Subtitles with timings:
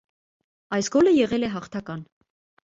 [0.77, 2.03] Այդ գոլը եղել է հաղթական։